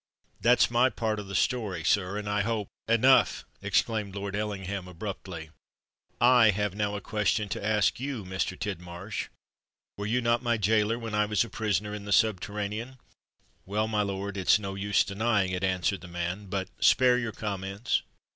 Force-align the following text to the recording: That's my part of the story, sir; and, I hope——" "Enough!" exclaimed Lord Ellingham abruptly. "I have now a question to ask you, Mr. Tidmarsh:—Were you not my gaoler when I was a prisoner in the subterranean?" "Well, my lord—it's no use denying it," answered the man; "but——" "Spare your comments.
That's 0.39 0.71
my 0.71 0.89
part 0.89 1.19
of 1.19 1.27
the 1.27 1.35
story, 1.35 1.83
sir; 1.83 2.17
and, 2.17 2.27
I 2.27 2.41
hope——" 2.41 2.69
"Enough!" 2.89 3.45
exclaimed 3.61 4.15
Lord 4.15 4.35
Ellingham 4.35 4.87
abruptly. 4.87 5.51
"I 6.19 6.49
have 6.49 6.73
now 6.73 6.95
a 6.95 7.01
question 7.01 7.47
to 7.49 7.63
ask 7.63 7.99
you, 7.99 8.25
Mr. 8.25 8.57
Tidmarsh:—Were 8.59 10.07
you 10.07 10.19
not 10.19 10.41
my 10.41 10.57
gaoler 10.57 10.97
when 10.97 11.13
I 11.13 11.25
was 11.27 11.43
a 11.43 11.51
prisoner 11.51 11.93
in 11.93 12.05
the 12.05 12.11
subterranean?" 12.11 12.97
"Well, 13.67 13.87
my 13.87 14.01
lord—it's 14.01 14.57
no 14.57 14.73
use 14.73 15.03
denying 15.03 15.51
it," 15.51 15.63
answered 15.63 16.01
the 16.01 16.07
man; 16.07 16.47
"but——" 16.47 16.69
"Spare 16.79 17.19
your 17.19 17.31
comments. 17.31 18.01